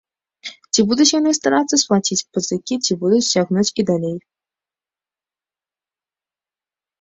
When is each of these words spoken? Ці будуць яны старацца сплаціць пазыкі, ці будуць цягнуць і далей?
Ці 0.73 0.83
будуць 0.91 1.13
яны 1.19 1.33
старацца 1.39 1.75
сплаціць 1.83 2.17
пазыкі, 2.37 2.75
ці 2.87 2.97
будуць 3.03 3.19
цягнуць 3.27 3.67
і 3.83 3.85
далей? 3.91 4.17